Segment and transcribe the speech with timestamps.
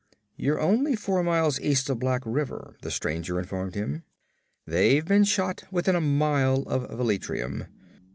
[0.35, 4.03] 'You're only four miles east of Black River,' the stranger informed him.
[4.65, 7.67] 'They've been shot within a mile of Velitrium.